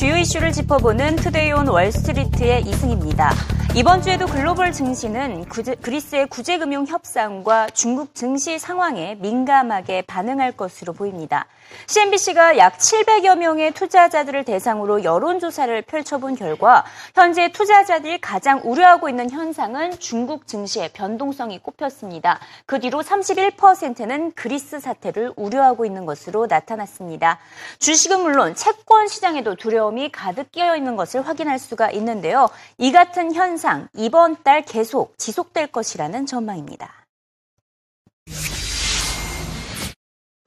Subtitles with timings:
[0.00, 3.34] 주요 이슈를 짚어보는 Today on Wall Street의 이승입니다.
[3.76, 11.46] 이번 주에도 글로벌 증시는 구제, 그리스의 구제금융 협상과 중국 증시 상황에 민감하게 반응할 것으로 보입니다.
[11.86, 19.96] CNBC가 약 700여 명의 투자자들을 대상으로 여론조사를 펼쳐본 결과 현재 투자자들이 가장 우려하고 있는 현상은
[20.00, 22.40] 중국 증시의 변동성이 꼽혔습니다.
[22.66, 27.38] 그 뒤로 31%는 그리스 사태를 우려하고 있는 것으로 나타났습니다.
[27.78, 32.48] 주식은 물론 채권 시장에도 두려 움이 가득 끼어 있는 것을 확인할 수가 있는데요.
[32.78, 37.00] 이 같은 현상 이번 달 계속 지속될 것이라는 전망입니다.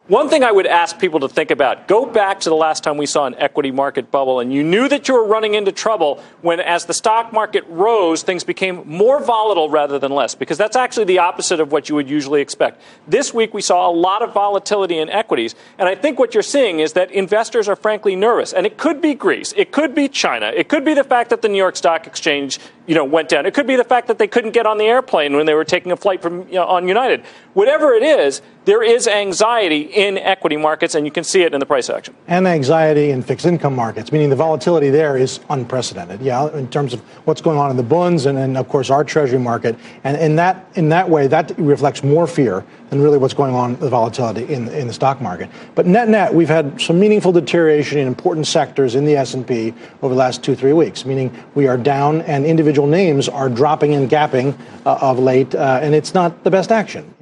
[0.09, 2.97] One thing I would ask people to think about go back to the last time
[2.97, 6.21] we saw an equity market bubble, and you knew that you were running into trouble
[6.41, 10.75] when, as the stock market rose, things became more volatile rather than less, because that's
[10.75, 12.81] actually the opposite of what you would usually expect.
[13.07, 16.43] This week, we saw a lot of volatility in equities, and I think what you're
[16.43, 18.51] seeing is that investors are frankly nervous.
[18.51, 21.41] And it could be Greece, it could be China, it could be the fact that
[21.41, 23.45] the New York Stock Exchange you know, went down.
[23.45, 25.63] It could be the fact that they couldn't get on the airplane when they were
[25.63, 27.23] taking a flight from you know, on United.
[27.53, 31.59] Whatever it is, there is anxiety in equity markets, and you can see it in
[31.59, 32.15] the price action.
[32.27, 36.21] And anxiety in fixed income markets, meaning the volatility there is unprecedented.
[36.21, 39.03] Yeah, in terms of what's going on in the bonds and, and of course our
[39.03, 43.33] treasury market, and in that in that way, that reflects more fear than really what's
[43.33, 45.49] going on the volatility in in the stock market.
[45.75, 49.45] But net net, we've had some meaningful deterioration in important sectors in the S and
[49.45, 53.49] P over the last two three weeks, meaning we are down and individual names are
[53.49, 57.13] dropping and gapping uh, of late, uh, and it's not the best action.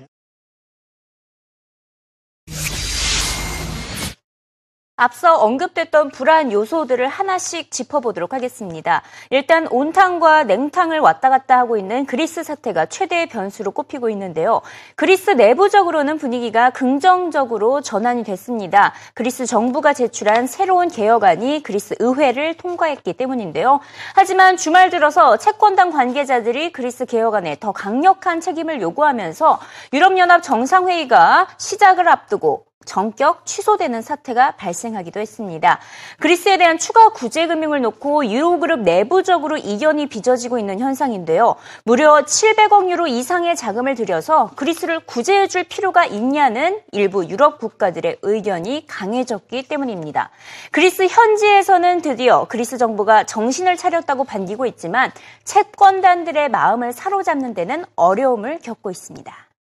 [5.01, 9.01] 앞서 언급됐던 불안 요소들을 하나씩 짚어보도록 하겠습니다.
[9.31, 14.61] 일단 온탕과 냉탕을 왔다 갔다 하고 있는 그리스 사태가 최대의 변수로 꼽히고 있는데요.
[14.95, 18.93] 그리스 내부적으로는 분위기가 긍정적으로 전환이 됐습니다.
[19.15, 23.79] 그리스 정부가 제출한 새로운 개혁안이 그리스 의회를 통과했기 때문인데요.
[24.13, 29.59] 하지만 주말 들어서 채권당 관계자들이 그리스 개혁안에 더 강력한 책임을 요구하면서
[29.93, 35.79] 유럽연합 정상회의가 시작을 앞두고 전격 취소되는 사태가 발생하기도 했습니다.
[36.19, 41.55] 그리스에 대한 추가 구제 금융을 놓고 유로그룹 내부적으로 이견이 빚어지고 있는 현상인데요.
[41.83, 48.85] 무려 700억 유로 이상의 자금을 들여서 그리스를 구제해 줄 필요가 있냐는 일부 유럽 국가들의 의견이
[48.87, 50.29] 강해졌기 때문입니다.
[50.71, 55.11] 그리스 현지에서는 드디어 그리스 정부가 정신을 차렸다고 반기고 있지만
[55.43, 59.50] 채권단들의 마음을 사로잡는 데는 어려움을 겪고 있습니다.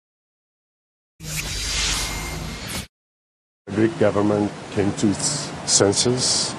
[3.81, 6.53] Greek government came to its senses,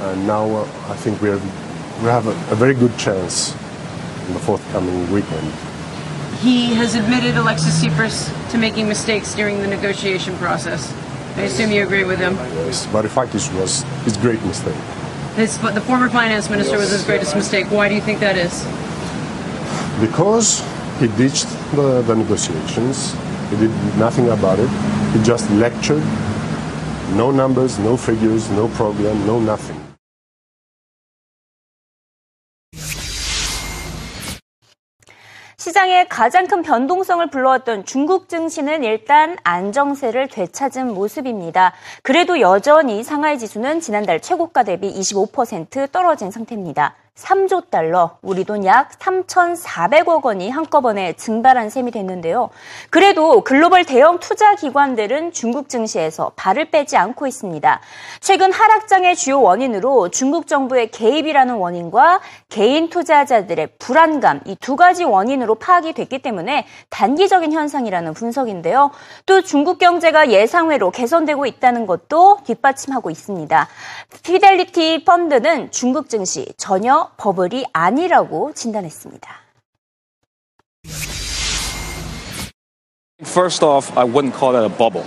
[0.00, 3.54] and now uh, I think we, are, we have a, a, very good chance
[4.26, 5.50] in the forthcoming weekend.
[6.40, 10.92] He has admitted Alexis Tsipras to making mistakes during the negotiation process.
[11.36, 12.34] I assume you agree with him.
[12.34, 14.82] Yes, Varoufakis was his great mistake.
[15.36, 16.80] His, the former finance minister yes.
[16.82, 17.70] was his greatest mistake.
[17.70, 18.52] Why do you think that is?
[19.98, 20.60] Because
[21.00, 23.14] he ditched the, the negotiations.
[23.48, 24.68] He did nothing about it.
[25.16, 26.04] He just lectured
[27.16, 29.90] no numbers, no figures, no program, no nothing.
[35.56, 41.74] 시장의 가장 큰 변동성을 불러왔던 중국 증시는 일단 안정세를 되찾은 모습입니다.
[42.02, 46.94] 그래도 여전히 상하이 지수는 지난달 최고가 대비 25% 떨어진 상태입니다.
[47.16, 52.50] 3조 달러, 우리 돈 약 3,400억 원이 한꺼번에 증발한 셈이 됐는데요.
[52.90, 57.80] 그래도 글로벌 대형 투자 기관들은 중국 증시에서 발을 빼지 않고 있습니다.
[58.20, 65.56] 최근 하락장의 주요 원인으로 중국 정부의 개입이라는 원인과 개인 투자자들의 불안감 이 두 가지 원인으로
[65.56, 68.90] 파악이 됐기 때문에 단기적인 현상이라는 분석인데요.
[69.26, 73.68] 또 중국 경제가 예상외로 개선되고 있다는 것도 뒷받침하고 있습니다.
[74.22, 79.45] 피델리티 펀드는 중국 증시 전혀 버블이 아니라고 진단했습니다.
[83.23, 85.05] First off, I wouldn't call that a bubble.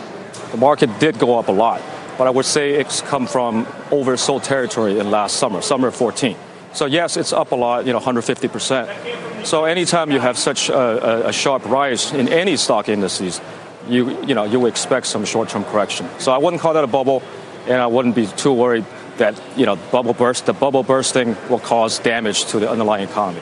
[0.51, 1.81] The market did go up a lot,
[2.17, 6.35] but I would say it's come from oversold territory in last summer, summer 14.
[6.73, 9.45] So yes, it's up a lot, you know, 150%.
[9.45, 13.41] So anytime you have such a, a, a sharp rise in any stock indices,
[13.89, 16.09] you you know you expect some short-term correction.
[16.19, 17.23] So I wouldn't call that a bubble,
[17.67, 18.85] and I wouldn't be too worried
[19.18, 20.46] that you know bubble burst.
[20.46, 23.42] The bubble bursting will cause damage to the underlying economy.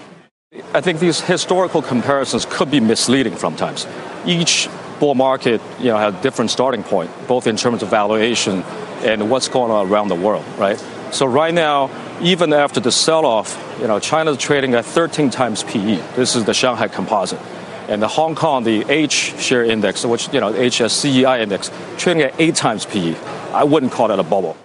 [0.74, 3.88] I think these historical comparisons could be misleading sometimes.
[4.26, 4.68] Each
[5.00, 8.64] bull market, you know, has a different starting point, both in terms of valuation
[9.04, 10.78] and what's going on around the world, right?
[11.12, 11.90] So right now,
[12.22, 15.96] even after the sell-off, you know, China's trading at 13 times PE.
[16.16, 17.40] This is the Shanghai Composite.
[17.90, 22.40] And the Hong Kong, the H share index, which, you know, HSCEI index, trading at
[22.40, 23.16] eight times PE.
[23.54, 24.56] I wouldn't call that a bubble.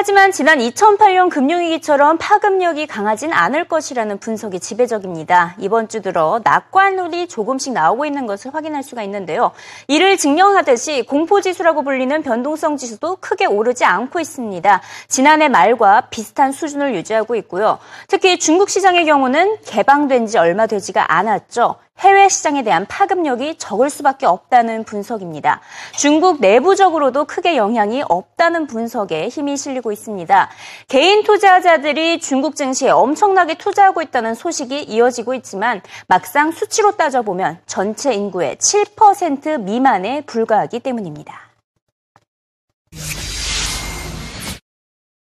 [0.00, 5.56] 하지만 지난 2008년 금융위기처럼 파급력이 강하진 않을 것이라는 분석이 지배적입니다.
[5.58, 9.50] 이번 주 들어 낙관율이 조금씩 나오고 있는 것을 확인할 수가 있는데요.
[9.88, 14.82] 이를 증명하듯이 공포지수라고 불리는 변동성 지수도 크게 오르지 않고 있습니다.
[15.08, 17.80] 지난해 말과 비슷한 수준을 유지하고 있고요.
[18.06, 21.74] 특히 중국 시장의 경우는 개방된 지 얼마 되지가 않았죠.
[21.98, 25.60] 해외 시장에 대한 파급력이 적을 수밖에 없다는 분석입니다.
[25.96, 30.48] 중국 내부적으로도 크게 영향이 없다는 분석에 힘이 실리고 있습니다.
[30.86, 38.56] 개인 투자자들이 중국 증시에 엄청나게 투자하고 있다는 소식이 이어지고 있지만 막상 수치로 따져보면 전체 인구의
[38.56, 41.48] 7% 미만에 불과하기 때문입니다.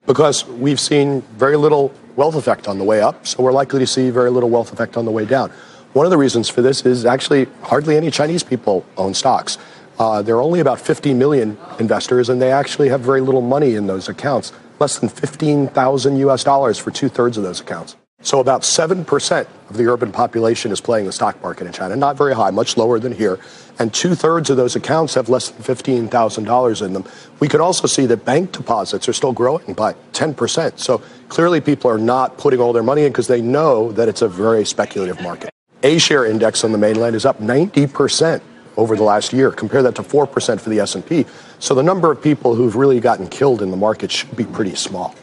[0.06, 3.86] Because we've seen very little wealth effect on the way up, so we're likely to
[3.86, 5.50] see very little wealth effect on the way down.
[5.96, 9.56] One of the reasons for this is actually hardly any Chinese people own stocks.
[9.98, 13.76] Uh, there are only about 50 million investors, and they actually have very little money
[13.76, 14.52] in those accounts.
[14.78, 17.96] Less than 15,000 US dollars for two thirds of those accounts.
[18.20, 21.96] So about 7% of the urban population is playing the stock market in China.
[21.96, 23.40] Not very high, much lower than here.
[23.78, 27.06] And two thirds of those accounts have less than $15,000 in them.
[27.40, 30.78] We could also see that bank deposits are still growing by 10%.
[30.78, 31.00] So
[31.30, 34.28] clearly people are not putting all their money in because they know that it's a
[34.28, 35.55] very speculative market.
[35.86, 38.40] A share index on the mainland is up 90%
[38.76, 39.52] over the last year.
[39.52, 41.26] Compare that to 4% for the S&P.
[41.60, 44.74] So the number of people who've really gotten killed in the market should be pretty
[44.74, 45.14] small.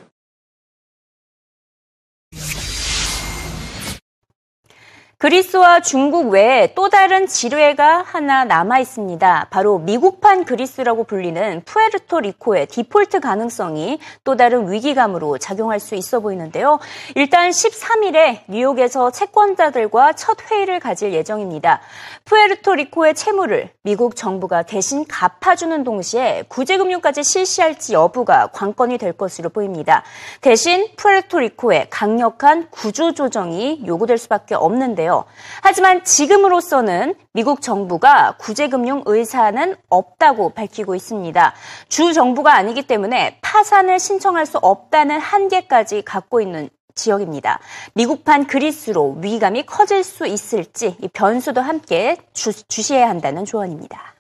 [5.23, 9.47] 그리스와 중국 외에 또 다른 지뢰가 하나 남아 있습니다.
[9.51, 16.77] 바로 미국판 그리스라고 불리는 푸에르토 리코의 디폴트 가능성이 또 다른 위기감으로 작용할 수 있어 보이는데요.
[17.15, 21.79] 일단 13일에 뉴욕에서 채권자들과 첫 회의를 가질 예정입니다.
[22.25, 30.03] 푸에르토 리코의 채무를 미국 정부가 대신 갚아주는 동시에 구제금융까지 실시할지 여부가 관건이 될 것으로 보입니다.
[30.41, 35.12] 대신 푸에르토 리코의 강력한 구조조정이 요구될 수밖에 없는데요.
[35.13, 35.25] 있는데요.
[35.61, 41.53] 하지만 지금으로서는 미국 정부가 구제금융 의사는 없다고 밝히고 있습니다.
[41.87, 47.59] 주 정부가 아니기 때문에 파산을 신청할 수 없다는 한계까지 갖고 있는 지역입니다.
[47.93, 54.13] 미국판 그리스로 위기감이 커질 수 있을지 이 변수도 함께 주, 주시해야 한다는 조언입니다.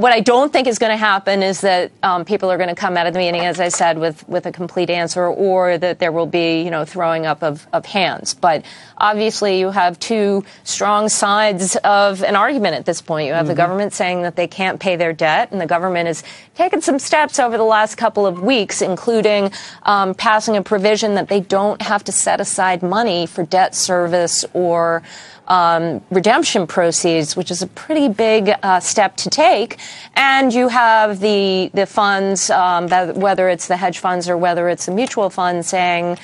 [0.00, 2.74] What I don't think is going to happen is that um, people are going to
[2.74, 5.98] come out of the meeting, as I said, with, with a complete answer, or that
[5.98, 8.32] there will be, you know, throwing up of, of hands.
[8.32, 8.64] But
[8.96, 13.26] obviously, you have two strong sides of an argument at this point.
[13.26, 13.48] You have mm-hmm.
[13.48, 16.24] the government saying that they can't pay their debt, and the government has
[16.54, 21.28] taken some steps over the last couple of weeks, including um, passing a provision that
[21.28, 25.02] they don't have to set aside money for debt service or
[25.50, 29.78] um, redemption proceeds, which is a pretty big uh, step to take.
[30.14, 34.70] And you have the the funds, um, that, whether it's the hedge funds or whether
[34.70, 36.16] it's the mutual fund, saying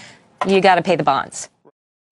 [0.46, 1.50] you got to pay the bonds.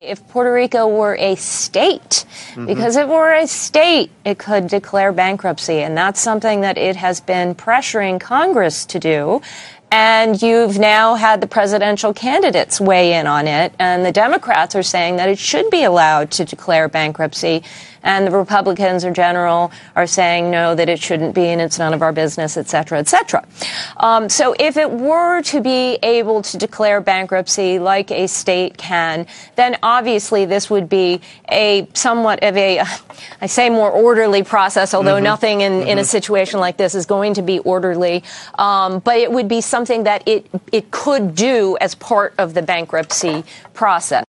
[0.00, 2.66] If Puerto Rico were a state, mm-hmm.
[2.66, 5.80] because if it were a state, it could declare bankruptcy.
[5.80, 9.40] And that's something that it has been pressuring Congress to do.
[9.96, 13.72] And you've now had the presidential candidates weigh in on it.
[13.78, 17.62] And the Democrats are saying that it should be allowed to declare bankruptcy
[18.04, 21.94] and the Republicans in general are saying no, that it shouldn't be, and it's none
[21.94, 23.44] of our business, et cetera, et cetera.
[23.96, 29.26] Um, so if it were to be able to declare bankruptcy like a state can,
[29.56, 32.80] then obviously this would be a somewhat of a,
[33.40, 35.24] I say more orderly process, although mm-hmm.
[35.24, 35.88] nothing in, mm-hmm.
[35.88, 36.08] in a mm-hmm.
[36.08, 38.22] situation like this is going to be orderly.
[38.56, 42.62] Um, but it would be something that it, it could do as part of the
[42.62, 44.24] bankruptcy process.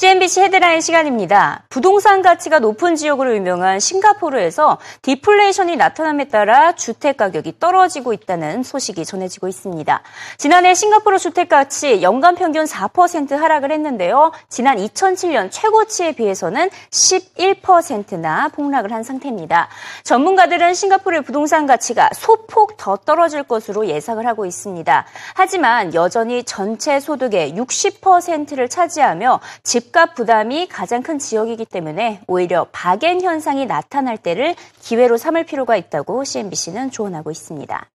[0.00, 1.64] CNBC 헤드라인 시간입니다.
[1.68, 9.46] 부동산 가치가 높은 지역으로 유명한 싱가포르에서 디플레이션이 나타남에 따라 주택 가격이 떨어지고 있다는 소식이 전해지고
[9.46, 10.02] 있습니다.
[10.38, 14.32] 지난해 싱가포르 주택 가치 연간 평균 4% 하락을 했는데요.
[14.48, 19.68] 지난 2007년 최고치에 비해서는 11%나 폭락을 한 상태입니다.
[20.04, 25.04] 전문가들은 싱가포르의 부동산 가치가 소폭 더 떨어질 것으로 예상을 하고 있습니다.
[25.34, 33.22] 하지만 여전히 전체 소득의 60%를 차지하며 집 집값 부담이 가장 큰 지역이기 때문에 오히려 bargain
[33.22, 37.88] 현상이 나타날 때를 기회로 삼을 필요가 있다고 CNBC는 조언하고 있습니다.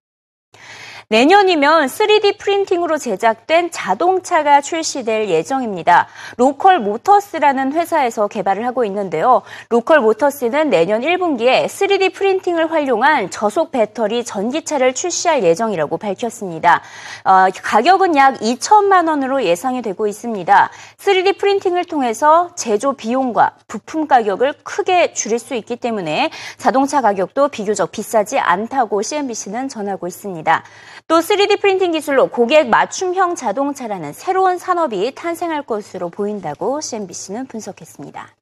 [1.08, 6.08] 내년이면 3D 프린팅으로 제작된 자동차가 출시될 예정입니다.
[6.36, 9.42] Local Motors라는 회사에서 개발을 하고 있는데요.
[9.68, 16.82] Local Motors는 내년 1분기에 3D 프린팅을 활용한 저속 배터리 전기차를 출시할 예정이라고 밝혔습니다.
[17.22, 20.70] 어, 가격은 약 2천만 원으로 예상이 되고 있습니다.
[20.98, 27.92] 3D 프린팅을 통해서 제조 비용과 부품 가격을 크게 줄일 수 있기 때문에 자동차 가격도 비교적
[27.92, 30.64] 비싸지 않다고 CNBC는 전하고 있습니다.
[31.08, 38.34] 또 3D 프린팅 기술로 고객 맞춤형 자동차라는 새로운 산업이 탄생할 것으로 보인다고 CNBC는 분석했습니다.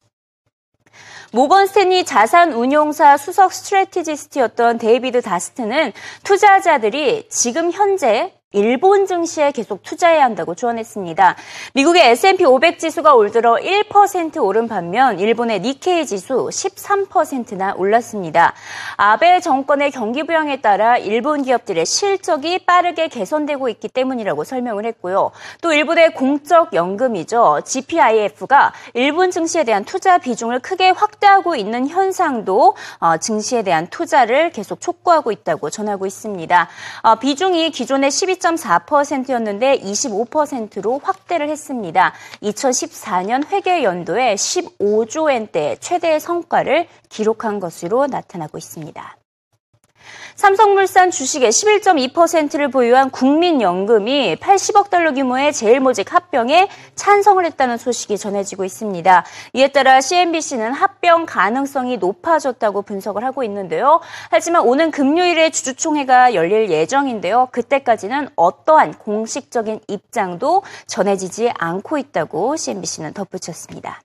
[1.32, 5.92] 모건 스탠리 자산 운용사 수석 strategist였던 데이비드 다스트는
[6.22, 11.36] 투자자들이 지금 현재 일본 증시에 계속 투자해야 한다고 조언했습니다.
[11.74, 18.54] 미국의 S&P 500 지수가 올 들어 1% 오른 반면 일본의 니케이 지수 13%나 올랐습니다.
[18.96, 25.32] 아베 정권의 경기 부양에 따라 일본 기업들의 실적이 빠르게 개선되고 있기 때문이라고 설명을 했고요.
[25.60, 27.62] 또 일본의 공적 연금이죠.
[27.64, 34.80] GPIF가 일본 증시에 대한 투자 비중을 크게 확대하고 있는 현상도 어, 증시에 대한 투자를 계속
[34.80, 36.68] 촉구하고 있다고 전하고 있습니다.
[37.02, 42.12] 어, 비중이 기존의 12 10.4%였는데 25%로 확대를 했습니다.
[42.42, 49.16] 2014년 회계 연도에 15조 엔대 최대의 성과를 기록한 것으로 나타나고 있습니다.
[50.36, 59.24] 삼성물산 주식의 11.2%를 보유한 국민연금이 80억 달러 규모의 제일모직 합병에 찬성을 했다는 소식이 전해지고 있습니다.
[59.52, 64.00] 이에 따라 CNBC는 합병 가능성이 높아졌다고 분석을 하고 있는데요.
[64.30, 67.48] 하지만 오는 금요일에 주주총회가 열릴 예정인데요.
[67.52, 74.00] 그때까지는 어떠한 공식적인 입장도 전해지지 않고 있다고 CNBC는 덧붙였습니다.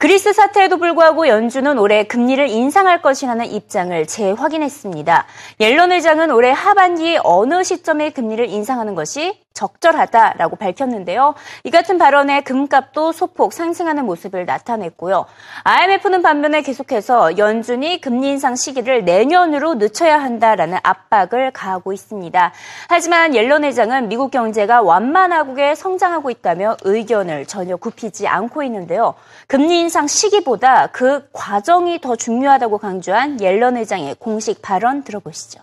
[0.00, 5.26] 그리스 사태에도 불구하고 연준은 올해 금리를 인상할 것이라는 입장을 재확인했습니다.
[5.58, 11.34] 옐런 의장은 올해 하반기 어느 시점에 금리를 인상하는 것이 적절하다라고 밝혔는데요.
[11.64, 15.26] 이 같은 발언에 금값도 소폭 상승하는 모습을 나타냈고요.
[15.64, 22.52] IMF는 반면에 계속해서 연준이 금리 인상 시기를 내년으로 늦춰야 한다라는 압박을 가하고 있습니다.
[22.88, 29.14] 하지만 옐런 회장은 미국 경제가 완만하게 성장하고 있다며 의견을 전혀 굽히지 않고 있는데요.
[29.48, 35.60] 금리 인상 시기보다 그 과정이 더 중요하다고 강조한 옐런 회장의 공식 발언 들어보시죠.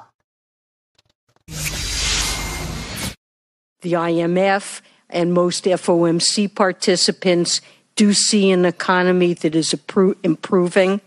[3.85, 7.61] The IMF and most FOMC participants
[7.95, 9.75] do see an economy that is
[10.23, 11.01] improving,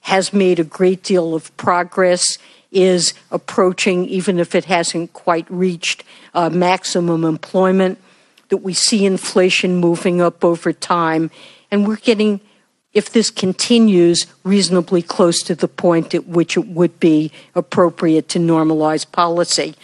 [0.00, 2.38] has made a great deal of progress,
[2.70, 7.98] is approaching, even if it hasn't quite reached uh, maximum employment,
[8.48, 11.30] that we see inflation moving up over time,
[11.70, 12.40] and we're getting
[12.94, 18.38] if this continues reasonably close to the point at which it would be appropriate to
[18.38, 19.74] normalize policy.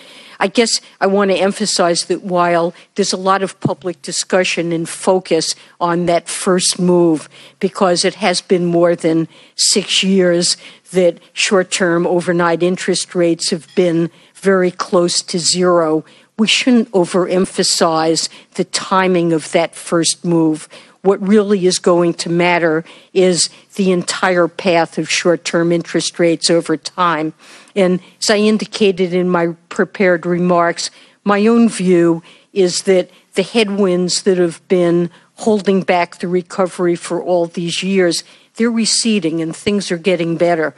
[0.41, 4.89] I guess I want to emphasize that while there's a lot of public discussion and
[4.89, 7.29] focus on that first move,
[7.59, 10.57] because it has been more than six years
[10.93, 16.05] that short term overnight interest rates have been very close to zero,
[16.39, 20.69] we shouldn't overemphasize the timing of that first move.
[21.09, 22.85] What really is going to matter
[23.15, 27.33] is the entire path of short term interest rates over time.
[27.75, 30.91] And as I indicated in my prepared remarks,
[31.25, 32.23] my own view
[32.53, 38.23] is that the headwinds that have been holding back the recovery for all these years,
[38.57, 40.75] they're receding and things are getting better.